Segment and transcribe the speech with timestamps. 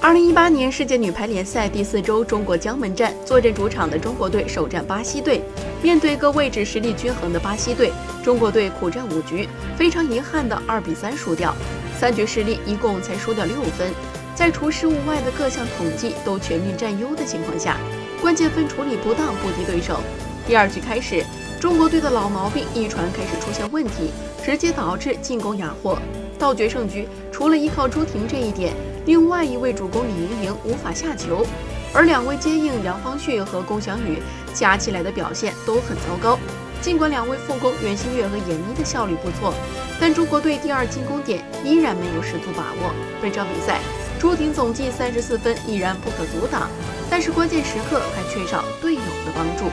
[0.00, 5.42] 二零一八年世界女排联赛第四周，中国江门站坐镇主场的中国队首战巴西队。
[5.82, 7.90] 面对各位置实力均衡的巴西队，
[8.22, 11.52] 中国队苦战五局，非常遗憾的二比三输掉。
[11.98, 13.90] 三局失利，一共才输掉六分。
[14.36, 17.76] 在除失误外的各项统计都全面占优的情况下，
[18.22, 19.98] 关键分处理不当不敌对手。
[20.46, 21.24] 第二局开始，
[21.60, 24.12] 中国队的老毛病一传开始出现问题，
[24.44, 25.98] 直接导致进攻哑火。
[26.38, 28.72] 到决胜局，除了依靠朱婷这一点。
[29.08, 31.42] 另外一位主攻李盈莹无法下球，
[31.94, 34.18] 而两位接应杨方旭和龚翔宇
[34.52, 36.38] 加起来的表现都很糟糕。
[36.82, 39.54] 尽管两位副攻袁心玥和闫妮的效率不错，
[39.98, 42.94] 但中国队第二进攻点依然没有十足把握。
[43.22, 43.80] 本场比赛，
[44.20, 46.68] 朱婷总计三十四分依然不可阻挡，
[47.08, 49.72] 但是关键时刻还缺少队友的帮助。